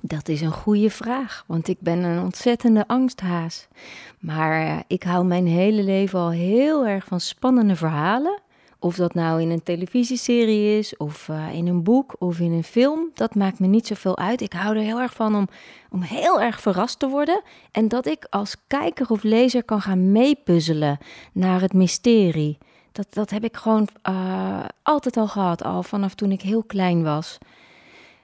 [0.00, 3.66] Dat is een goede vraag, want ik ben een ontzettende angsthaas.
[4.18, 8.40] Maar eh, ik hou mijn hele leven al heel erg van spannende verhalen.
[8.82, 12.64] Of dat nou in een televisieserie is, of eh, in een boek, of in een
[12.64, 14.40] film, dat maakt me niet zoveel uit.
[14.40, 15.48] Ik hou er heel erg van om,
[15.90, 17.42] om heel erg verrast te worden.
[17.70, 20.98] En dat ik als kijker of lezer kan gaan meepuzzelen
[21.32, 22.58] naar het mysterie.
[22.92, 27.02] Dat, dat heb ik gewoon eh, altijd al gehad, al vanaf toen ik heel klein
[27.02, 27.38] was.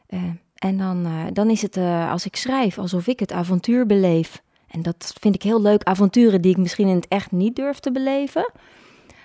[0.06, 0.22] Eh,
[0.54, 1.76] en dan, dan is het
[2.10, 4.42] als ik schrijf alsof ik het avontuur beleef.
[4.68, 7.78] En dat vind ik heel leuk, avonturen die ik misschien in het echt niet durf
[7.78, 8.50] te beleven.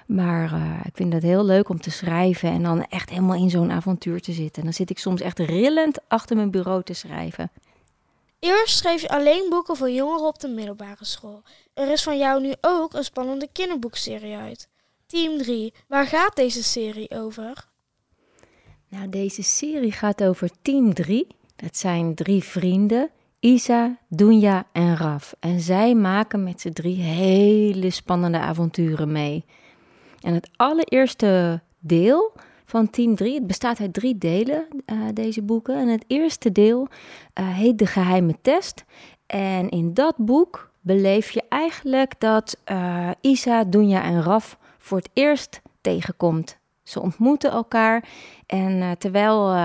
[0.08, 3.50] Maar eh, ik vind het heel leuk om te schrijven en dan echt helemaal in
[3.50, 4.58] zo'n avontuur te zitten.
[4.58, 7.52] En dan zit ik soms echt rillend achter mijn bureau te schrijven.
[8.40, 11.42] Eerst schreef je alleen boeken voor jongeren op de middelbare school.
[11.74, 14.70] Er is van jou nu ook een spannende kinderboekserie uit.
[15.06, 15.74] Team 3.
[15.88, 17.68] Waar gaat deze serie over?
[18.90, 21.28] Nou, deze serie gaat over Team 3.
[21.56, 25.36] Dat zijn drie vrienden, Isa, Dunja en Raf.
[25.40, 29.46] En zij maken met z'n drie hele spannende avonturen mee.
[30.24, 32.34] En het allereerste deel
[32.66, 35.76] van Team 3, het bestaat uit drie delen, eh, deze boeken.
[35.76, 36.88] En het eerste deel
[37.34, 38.86] eh, heet De Geheime Test.
[39.26, 45.10] En in dat boek beleef je eigenlijk dat eh, Isa, Dunja en Raf voor het
[45.14, 46.58] eerst tegenkomt.
[46.84, 48.10] Ze ontmoeten elkaar
[48.46, 49.56] en terwijl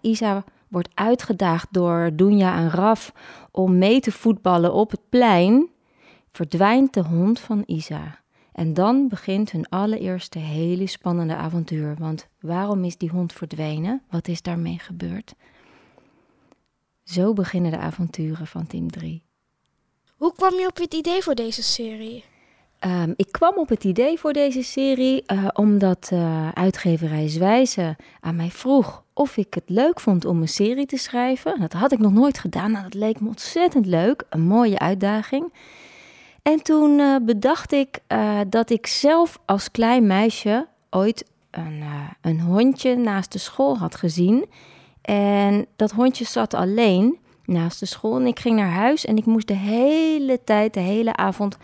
[0.00, 3.12] Isa wordt uitgedaagd door Dunja en Raf
[3.50, 5.70] om mee te voetballen op het plein,
[6.32, 8.21] verdwijnt de hond van Isa.
[8.52, 11.96] En dan begint hun allereerste hele spannende avontuur.
[11.98, 14.02] Want waarom is die hond verdwenen?
[14.10, 15.34] Wat is daarmee gebeurd?
[17.04, 19.22] Zo beginnen de avonturen van Team 3.
[20.16, 22.24] Hoe kwam je op het idee voor deze serie?
[22.84, 28.36] Um, ik kwam op het idee voor deze serie uh, omdat uh, uitgeverij Zwijze aan
[28.36, 31.60] mij vroeg of ik het leuk vond om een serie te schrijven.
[31.60, 32.70] Dat had ik nog nooit gedaan.
[32.70, 34.24] Nou, dat leek me ontzettend leuk.
[34.30, 35.52] Een mooie uitdaging.
[36.42, 37.98] En toen uh, bedacht ik
[38.48, 41.82] dat ik zelf als klein meisje ooit een,
[42.20, 44.46] een hondje naast de school had gezien.
[45.02, 48.16] En dat hondje zat alleen naast de school.
[48.16, 51.56] En ik ging naar huis en ik moest de hele tijd, de hele avond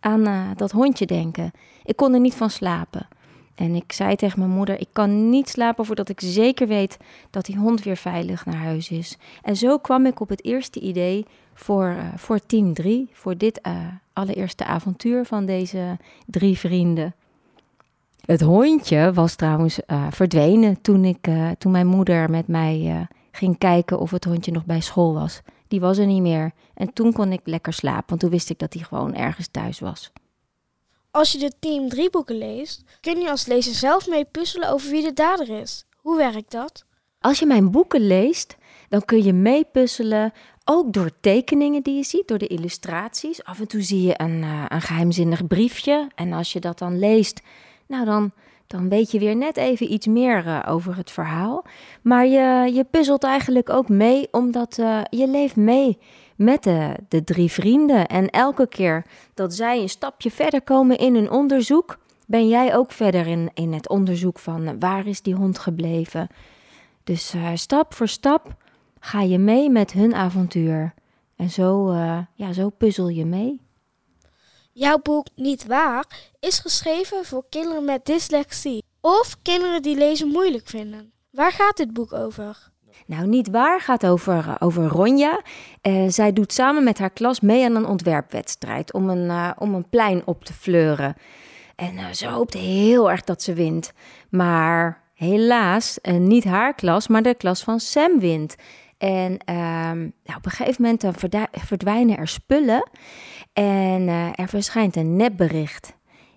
[0.00, 1.50] aan dat hondje denken.
[1.84, 3.08] Ik kon er niet van slapen.
[3.54, 6.96] En ik zei tegen mijn moeder: Ik kan niet slapen voordat ik zeker weet
[7.30, 9.18] dat die hond weer veilig naar huis is.
[9.42, 13.60] En zo kwam ik op het eerste idee voor, uh, voor Team 3, voor dit
[13.66, 13.76] uh,
[14.12, 17.14] allereerste avontuur van deze drie vrienden.
[18.24, 24.10] Het hondje was trouwens verdwenen toen, ik, toen mijn moeder met mij ging kijken of
[24.10, 25.42] het hondje nog bij school was.
[25.68, 26.52] Die was er niet meer.
[26.74, 29.80] En toen kon ik lekker slapen, want toen wist ik dat hij gewoon ergens thuis
[29.80, 30.12] was.
[31.14, 34.90] Als je de Team 3 boeken leest, kun je als lezer zelf mee puzzelen over
[34.90, 35.84] wie de dader is.
[35.96, 36.84] Hoe werkt dat?
[37.20, 38.56] Als je mijn boeken leest,
[38.88, 40.32] dan kun je meepuzzelen,
[40.64, 43.44] ook door tekeningen die je ziet, door de illustraties.
[43.44, 46.08] Af en toe zie je een, uh, een geheimzinnig briefje.
[46.14, 47.40] En als je dat dan leest,
[47.86, 48.32] nou dan
[48.66, 51.64] dan weet je weer net even iets meer uh, over het verhaal.
[52.02, 55.98] Maar je, je puzzelt eigenlijk ook mee, omdat uh, je leeft mee
[56.36, 58.06] met de, de drie vrienden.
[58.06, 62.92] En elke keer dat zij een stapje verder komen in hun onderzoek, ben jij ook
[62.92, 66.28] verder in, in het onderzoek van uh, waar is die hond gebleven.
[67.04, 68.54] Dus stap voor stap
[69.00, 70.94] ga je mee met hun avontuur.
[71.36, 71.92] En zo,
[72.34, 73.60] ja, zo puzzel je mee.
[74.72, 76.06] Jouw boek Niet Waar
[76.40, 81.12] is geschreven voor kinderen met dyslexie of kinderen die lezen moeilijk vinden.
[81.30, 82.72] Waar gaat dit boek over?
[83.06, 85.40] Nou, Niet Waar gaat over, over Ronja.
[85.82, 89.74] Uh, zij doet samen met haar klas mee aan een ontwerpwedstrijd om een, uh, om
[89.74, 91.16] een plein op te fleuren.
[91.76, 93.92] En ze hoopt heel erg dat ze wint.
[94.30, 98.54] Maar helaas, niet haar klas, maar de klas van Sam wint.
[98.98, 101.14] En ehm, nou, op een gegeven moment dan
[101.52, 102.88] verdwijnen er spullen.
[103.52, 105.94] En er verschijnt een nepbericht.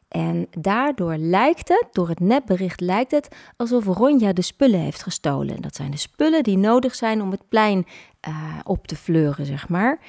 [0.07, 5.61] En daardoor lijkt het, door het nepbericht lijkt het, alsof Ronja de spullen heeft gestolen.
[5.61, 7.85] Dat zijn de spullen die nodig zijn om het plein
[8.27, 9.99] uh, op te fleuren, zeg maar.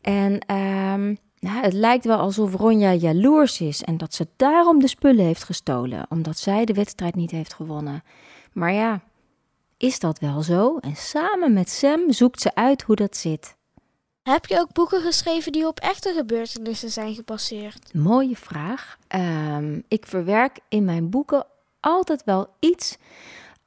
[0.00, 4.88] En um, nou, het lijkt wel alsof Ronja jaloers is en dat ze daarom de
[4.88, 8.02] spullen heeft gestolen, omdat zij de wedstrijd niet heeft gewonnen.
[8.52, 9.00] Maar ja,
[9.76, 10.78] is dat wel zo?
[10.78, 13.56] En samen met Sam zoekt ze uit hoe dat zit.
[14.28, 17.94] Heb je ook boeken geschreven die op echte gebeurtenissen zijn gebaseerd?
[17.94, 18.98] Mooie vraag.
[19.14, 21.46] Um, ik verwerk in mijn boeken
[21.80, 22.96] altijd wel iets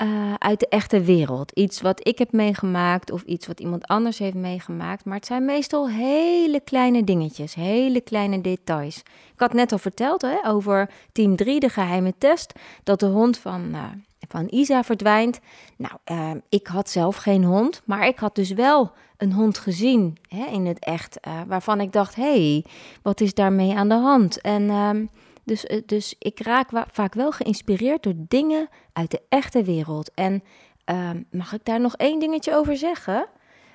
[0.04, 1.52] uh, uit de echte wereld.
[1.52, 5.06] Iets wat ik heb meegemaakt of iets wat iemand anders heeft meegemaakt.
[5.06, 8.98] Maar het zijn meestal hele kleine dingetjes, hele kleine details.
[9.34, 13.38] Ik had net al verteld hè, over team 3, de geheime test, dat de hond
[13.38, 13.62] van...
[13.72, 13.84] Uh,
[14.32, 15.40] van Isa verdwijnt.
[15.78, 20.18] Nou, uh, ik had zelf geen hond, maar ik had dus wel een hond gezien
[20.28, 22.66] hè, in het echt, uh, waarvan ik dacht, hey,
[23.02, 24.42] wat is daarmee aan de hand?
[24.42, 24.90] En uh,
[25.44, 30.12] dus, uh, dus ik raak vaak wel geïnspireerd door dingen uit de echte wereld.
[30.14, 30.44] En
[30.86, 33.28] ehm, mag ik daar nog één dingetje over zeggen?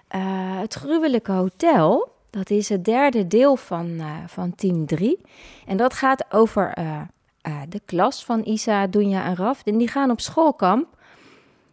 [0.08, 5.20] Eh, het gruwelijke hotel, dat is het derde deel van, van team 3.
[5.66, 6.74] En dat gaat over
[7.68, 9.62] de klas van Isa, Dunja en Raf.
[9.64, 10.86] En die gaan op schoolkamp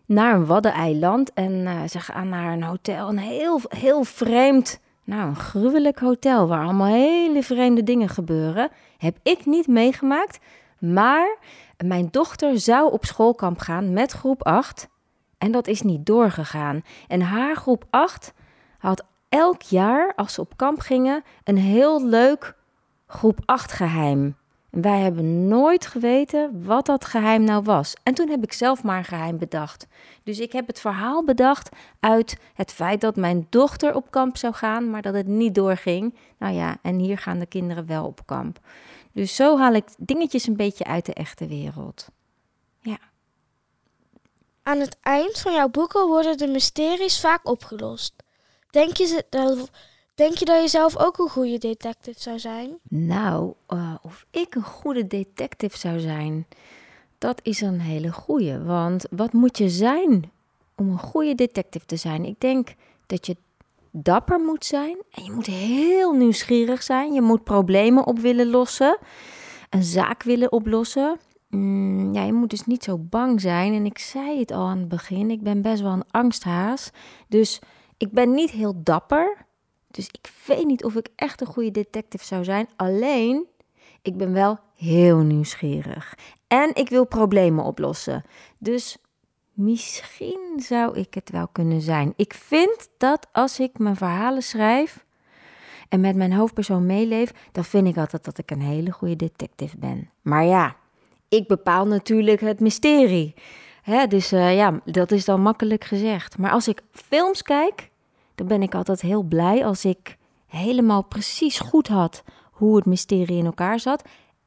[0.06, 1.34] naar een waddeneiland.
[1.34, 6.48] En uh, ze gaan naar een hotel, een heel, heel vreemd, nou een gruwelijk hotel
[6.48, 8.70] waar allemaal hele vreemde dingen gebeuren.
[8.98, 10.40] Heb ik niet meegemaakt,
[10.80, 11.38] maar
[11.86, 14.88] mijn dochter zou op schoolkamp gaan met groep 8
[15.38, 16.82] en dat is niet doorgegaan.
[17.08, 18.34] En haar groep 8
[18.78, 22.56] had elk jaar, als ze op kamp gingen, een heel leuk
[23.08, 24.36] groep 8 geheim.
[24.82, 27.94] Wij hebben nooit geweten wat dat geheim nou was.
[28.04, 29.88] En toen heb ik zelf maar een geheim bedacht.
[30.24, 34.54] Dus ik heb het verhaal bedacht uit het feit dat mijn dochter op kamp zou
[34.54, 36.16] gaan, maar dat het niet doorging.
[36.38, 38.60] Nou ja, en hier gaan de kinderen wel op kamp.
[39.12, 42.08] Dus zo haal ik dingetjes een beetje uit de echte wereld.
[42.80, 42.98] Ja.
[44.64, 48.14] Aan het eind van jouw boeken worden de mysteries vaak opgelost.
[48.70, 49.70] Denk je dat
[50.16, 52.78] Denk je dat je zelf ook een goede detective zou zijn?
[52.90, 56.48] Nou, uh, of ik een goede detective zou zijn,
[57.18, 58.58] dat is een hele goeie.
[58.58, 60.32] Want wat moet je zijn
[60.76, 62.26] om een goede detective te zijn?
[62.26, 62.74] Ik denk
[63.06, 63.38] dat je
[63.92, 67.14] dapper moet zijn en je moet heel nieuwsgierig zijn.
[67.14, 68.98] Je moet problemen op willen lossen,
[69.70, 71.20] een zaak willen oplossen.
[71.50, 73.74] Mm, ja, je moet dus niet zo bang zijn.
[73.74, 76.92] En ik zei het al aan het begin, ik ben best wel een angsthaas.
[77.28, 77.60] Dus
[77.98, 79.46] ik ben niet heel dapper.
[79.94, 82.70] Dus ik weet niet of ik echt een goede detective zou zijn.
[82.76, 83.46] Alleen,
[84.02, 86.18] ik ben wel heel nieuwsgierig.
[86.48, 88.24] En ik wil problemen oplossen.
[88.58, 88.98] Dus
[89.54, 92.14] misschien zou ik het wel kunnen zijn.
[92.16, 95.06] Ik vind dat als ik mijn verhalen schrijf
[95.90, 99.78] en met mijn hoofdpersoon meeleef, dan vind ik altijd dat ik een hele goede detective
[99.78, 100.10] ben.
[100.22, 100.76] Maar ja,
[101.30, 103.34] ik bepaal natuurlijk het mysterie.
[104.08, 106.38] Dus uh, ja, dat is dan makkelijk gezegd.
[106.38, 107.92] Maar als ik films kijk,
[108.36, 110.18] dan ben ik altijd heel blij als ik
[110.48, 114.04] helemaal precies goed had hoe het mysterie in elkaar zat.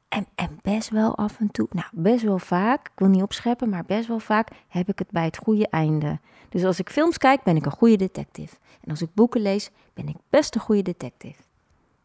[0.08, 3.68] En, en best wel af en toe, nou best wel vaak, ik wil niet opscheppen,
[3.68, 6.18] maar best wel vaak heb ik het bij het goede einde.
[6.48, 8.56] Dus als ik films kijk, ben ik een goede detective.
[8.80, 11.42] En als ik boeken lees, ben ik best een goede detective.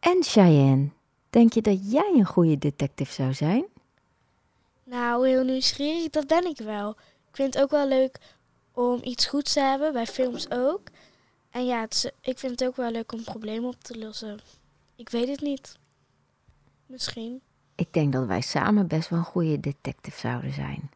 [0.00, 0.88] En Cheyenne,
[1.30, 3.64] denk je dat jij een goede detective zou zijn?
[4.84, 6.90] Nou, heel nieuwsgierig, dat ben ik wel.
[7.28, 8.18] Ik vind het ook wel leuk
[8.72, 10.80] om iets goeds te hebben, bij films ook.
[11.52, 14.40] En ja, het ik vind het ook wel leuk om problemen op te lossen.
[14.96, 15.78] Ik weet het niet.
[16.86, 17.40] Misschien.
[17.74, 20.90] Ik denk dat wij samen best wel een goede detective zouden zijn.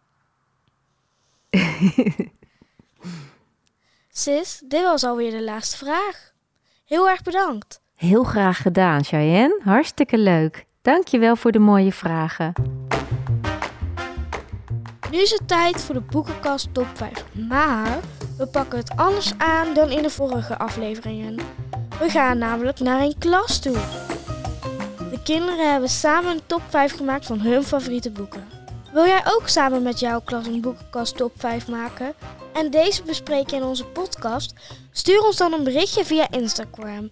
[4.11, 6.33] Sis, dit was alweer de laatste vraag.
[6.85, 7.81] Heel erg bedankt.
[7.95, 9.61] Heel graag gedaan, Cheyenne.
[9.65, 10.67] Hartstikke leuk.
[10.83, 12.53] Dankjewel voor de mooie vragen.
[15.11, 17.25] Nu is het tijd voor de boekenkast top 5.
[17.49, 18.01] Maar
[18.37, 21.37] we pakken het anders aan dan in de vorige afleveringen.
[21.99, 23.77] We gaan namelijk naar een klas toe.
[25.11, 28.49] De kinderen hebben samen een top 5 gemaakt van hun favoriete boeken.
[28.93, 32.15] Wil jij ook samen met jouw klas een boekenkast top 5 maken
[32.53, 34.55] en deze bespreken in onze podcast?
[34.91, 37.11] Stuur ons dan een berichtje via Instagram.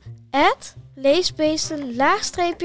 [0.94, 1.94] leesbeesten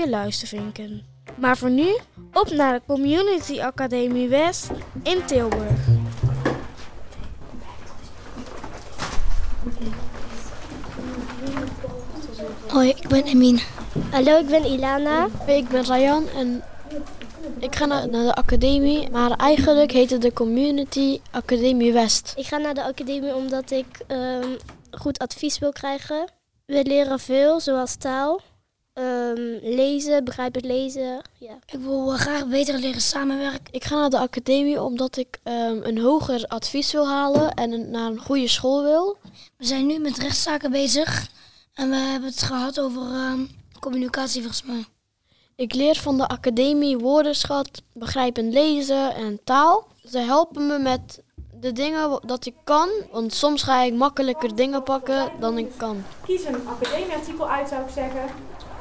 [0.10, 1.06] luistervinken.
[1.36, 1.98] Maar voor nu,
[2.34, 4.70] op naar de Community Academie West
[5.04, 5.99] in Tilburg.
[12.70, 13.60] Hoi, ik ben Emin.
[14.12, 15.28] Hallo, ik ben Ilana.
[15.48, 16.64] Ik ben Ryan en
[17.60, 22.34] ik ga naar, de academie, maar eigenlijk heet het de Community Academie West.
[22.36, 24.58] Ik ga naar de academie omdat ik um,
[24.92, 26.32] goed advies wil krijgen.
[26.66, 28.42] We leren veel, zoals taal,
[28.94, 31.22] um, lezen, begrijpend lezen.
[31.38, 31.58] Ja.
[31.66, 33.68] Ik wil graag beter leren samenwerken.
[33.72, 37.92] Ik ga naar de academie omdat ik um, een hoger advies wil halen en een,
[37.92, 39.18] naar een goede school wil.
[39.58, 41.30] We zijn nu met rechtszaken bezig
[41.80, 43.04] en we hebben het gehad over
[43.80, 44.86] communicatie volgens mij.
[45.56, 49.88] Ik leer van de academie woordenschat, begrijpend lezen en taal.
[50.04, 54.84] Ze helpen me met de dingen dat ik kan, want soms ga ik makkelijker dingen
[54.84, 56.04] pakken dan ik kan.
[56.26, 58.30] Kies een academieartikel uit zou ik zeggen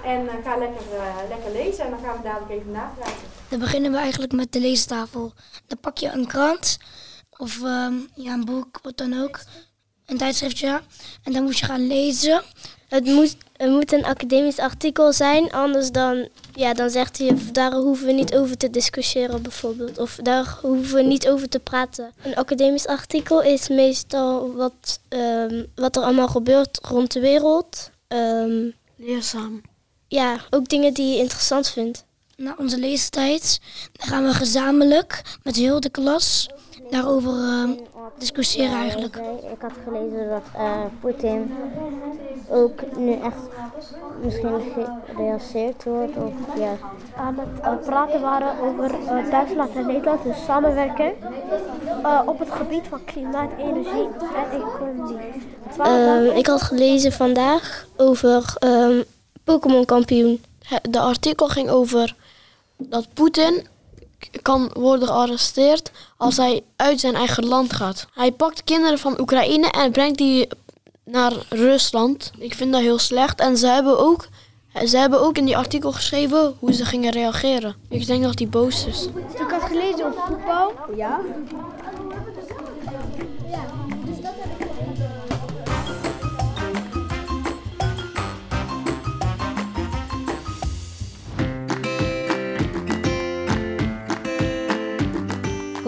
[0.04, 3.14] en uh, ga lekker, uh, lekker lezen en dan gaan we dadelijk even napraten.
[3.48, 5.32] Dan beginnen we eigenlijk met de leestafel.
[5.66, 6.78] Dan pak je een krant
[7.36, 9.40] of uh, ja, een boek, wat dan ook,
[10.06, 10.80] een tijdschriftje
[11.22, 12.42] en dan moet je gaan lezen.
[12.88, 17.72] Het moet, het moet een academisch artikel zijn, anders dan, ja, dan zegt hij, daar
[17.72, 19.98] hoeven we niet over te discussiëren bijvoorbeeld.
[19.98, 22.12] Of daar hoeven we niet over te praten.
[22.22, 27.90] Een academisch artikel is meestal wat, um, wat er allemaal gebeurt rond de wereld.
[28.08, 29.62] Um, Leerzaam.
[30.08, 32.04] Ja, ook dingen die je interessant vindt.
[32.36, 33.60] Na onze leestijd
[33.92, 36.48] dan gaan we gezamenlijk met heel de klas
[36.90, 37.70] daarover uh,
[38.18, 39.16] discussiëren eigenlijk.
[39.52, 41.54] Ik had gelezen dat uh, Poetin
[42.50, 43.42] ook nu echt
[44.22, 44.60] misschien
[45.06, 46.16] gerealiseerd wordt.
[46.16, 46.76] Of, ja.
[47.16, 51.12] Aan het uh, praten waren over uh, Duitsland en Nederland, dus samenwerken
[52.02, 55.18] uh, op het gebied van klimaat, energie en economie.
[55.86, 59.04] Uh, ik had gelezen vandaag over um,
[59.44, 60.42] Pokémon kampioen.
[60.90, 62.14] De artikel ging over
[62.76, 63.66] dat Poetin
[64.42, 68.06] kan worden gearresteerd als hij uit zijn eigen land gaat.
[68.14, 70.48] Hij pakt kinderen van Oekraïne en brengt die
[71.04, 72.30] naar Rusland.
[72.38, 73.40] Ik vind dat heel slecht.
[73.40, 74.28] En ze hebben ook,
[74.84, 77.74] ze hebben ook in die artikel geschreven hoe ze gingen reageren.
[77.88, 79.08] Ik denk dat hij boos is.
[79.34, 80.72] Ik had gelezen over voetbal.
[80.96, 81.20] Ja.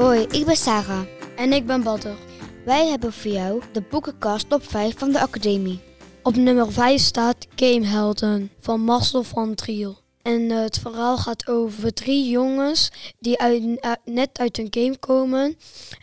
[0.01, 1.03] Hoi, ik ben Sarah.
[1.37, 2.17] En ik ben Badder.
[2.65, 5.81] Wij hebben voor jou de boekenkast top 5 van de Academie.
[6.23, 9.99] Op nummer 5 staat Gamehelden van Marcel van Triel.
[10.23, 13.63] En eh, het verhaal gaat over drie jongens die uit,
[14.05, 15.57] net uit een game komen.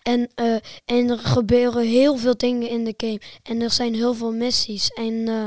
[0.04, 0.56] En, eh,
[0.86, 3.22] en er gebeuren heel veel dingen in de game.
[3.44, 4.90] En er zijn heel veel missies.
[4.94, 5.46] En, eh,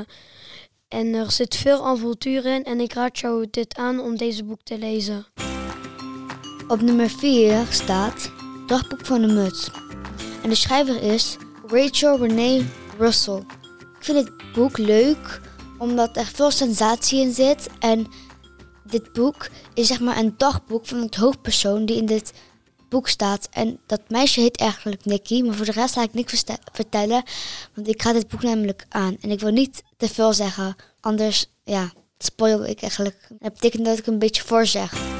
[0.88, 2.64] en er zit veel avontuur in.
[2.64, 5.26] En ik raad jou dit aan om deze boek te lezen.
[6.68, 8.39] Op nummer 4 staat
[8.70, 9.70] Dagboek van de Muts.
[10.42, 12.66] En de schrijver is Rachel Renee
[12.98, 13.42] Russell.
[13.98, 15.40] Ik vind dit boek leuk
[15.78, 17.68] omdat er veel sensatie in zit.
[17.78, 18.06] En
[18.84, 22.32] dit boek is zeg maar een dagboek van het hoofdpersoon die in dit
[22.88, 23.48] boek staat.
[23.50, 27.22] En dat meisje heet eigenlijk Nikki, maar voor de rest ga ik niks vertellen.
[27.74, 29.16] Want ik ga dit boek namelijk aan.
[29.20, 33.26] En ik wil niet te veel zeggen, anders ja, spoil ik eigenlijk.
[33.28, 35.19] Dat betekent dat ik een beetje voorzeg.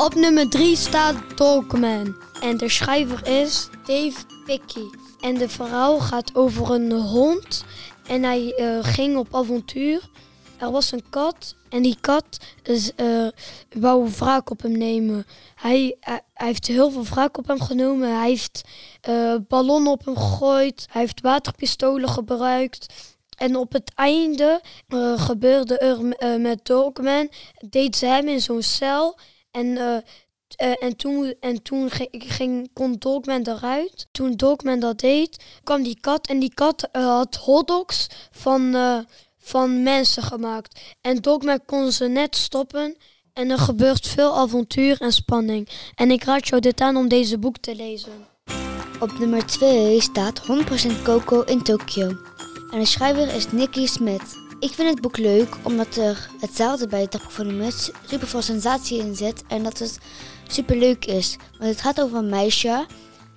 [0.00, 2.16] Op nummer 3 staat Dogman.
[2.42, 4.84] En de schrijver is Dave Picky.
[5.20, 7.64] En de verhaal gaat over een hond.
[8.06, 10.10] En hij eh, ging op avontuur.
[10.58, 11.54] Er was een kat.
[11.68, 13.26] En die kat is, eh,
[13.70, 15.26] wou wraak op hem nemen.
[15.54, 18.18] Hij, hij, hij heeft heel veel wraak op hem genomen.
[18.18, 18.62] Hij heeft
[19.00, 20.86] eh, ballonnen op hem gegooid.
[20.90, 22.86] Hij heeft waterpistolen gebruikt.
[23.40, 27.30] En op het einde eh, gebeurde er eh, met Dogman.
[27.68, 29.18] Deed ze hem in zo'n cel.
[29.50, 29.96] En, eh,
[30.56, 34.06] eh, en toen, en toen ging, ging, kon Dogman eruit.
[34.12, 36.26] Toen Dogman dat deed, kwam die kat.
[36.26, 38.76] En die kat eh, had hotdogs van,
[39.38, 40.80] van mensen gemaakt.
[41.00, 42.96] En Dogman kon ze net stoppen.
[43.32, 45.68] En er gebeurt veel avontuur en spanning.
[45.94, 48.12] En ik raad jou dit aan om deze boek te lezen.
[49.00, 52.08] Op nummer 2 staat 100% Coco in Tokio.
[52.70, 54.39] En de schrijver is Nicky Smith.
[54.60, 58.28] Ik vind het boek leuk omdat er hetzelfde bij het dagboek van de muts super
[58.28, 59.98] veel sensatie in zit en dat het
[60.48, 61.36] super leuk is.
[61.50, 62.86] Want het gaat over een meisje.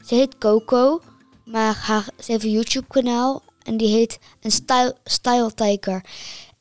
[0.05, 1.01] Ze heet Coco,
[1.45, 6.01] maar haar, ze heeft een YouTube kanaal en die heet een style, style.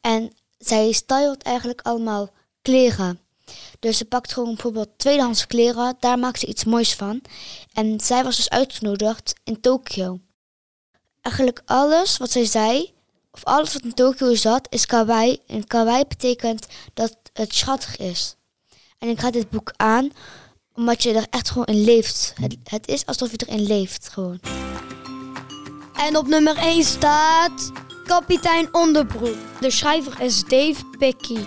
[0.00, 2.30] En zij stylt eigenlijk allemaal
[2.62, 3.20] kleren.
[3.78, 7.20] Dus ze pakt gewoon bijvoorbeeld tweedehands kleren, daar maakt ze iets moois van.
[7.72, 10.20] En zij was dus uitgenodigd in Tokio.
[11.20, 12.92] Eigenlijk alles wat zij zei,
[13.32, 15.38] of alles wat in Tokio zat, is kawaii.
[15.46, 18.36] En kawaii betekent dat het schattig is.
[18.98, 20.10] En ik ga dit boek aan,
[20.74, 22.32] omdat je er echt gewoon in leeft.
[22.40, 24.40] Het, het is alsof je erin leeft, gewoon.
[25.94, 27.72] En op nummer 1 staat
[28.04, 29.36] Kapitein Onderbroek.
[29.60, 31.38] De schrijver is Dave Picky.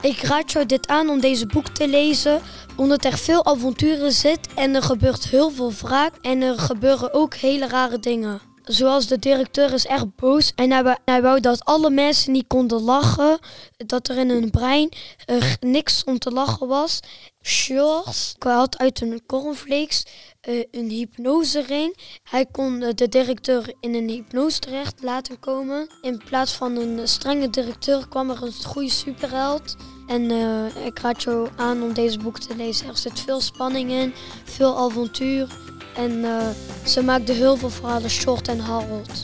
[0.00, 2.40] Ik raad jou dit aan om deze boek te lezen,
[2.76, 7.34] omdat er veel avonturen zit en er gebeurt heel veel wraak en er gebeuren ook
[7.34, 8.40] hele rare dingen.
[8.66, 12.82] Zoals de directeur is echt boos en hij, hij wou dat alle mensen niet konden
[12.82, 13.38] lachen,
[13.76, 14.92] dat er in hun brein
[15.24, 17.00] eh, niks om te lachen was.
[17.40, 20.04] Charles had uit een cornflakes
[20.40, 21.96] eh, een hypnosering.
[22.22, 25.88] Hij kon de directeur in een hypnose terecht laten komen.
[26.02, 29.76] In plaats van een strenge directeur kwam er een goede superheld.
[30.06, 32.88] En eh, ik raad jou aan om deze boek te lezen.
[32.88, 35.75] Er zit veel spanning in, veel avontuur.
[35.96, 36.46] En eh,
[36.84, 39.22] ze maakte heel veel verhalen short en Harold.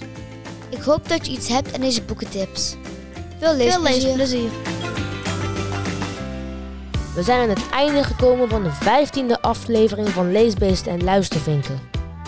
[0.68, 2.76] Ik hoop dat je iets hebt aan deze boekentips.
[3.38, 4.16] Veel Veel leesplezier.
[4.16, 4.50] leesplezier.
[7.14, 11.80] We zijn aan het einde gekomen van de 15e aflevering van Leesbeesten en Luistervinken.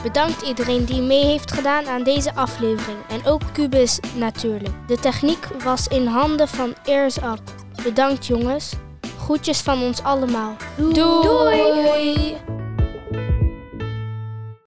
[0.03, 2.99] Bedankt iedereen die mee heeft gedaan aan deze aflevering.
[3.09, 4.75] En ook Cubus natuurlijk.
[4.87, 7.41] De techniek was in handen van Ears Up.
[7.83, 8.73] Bedankt jongens.
[9.19, 10.57] Groetjes van ons allemaal.
[10.77, 10.93] Doei.
[11.23, 12.37] Doei.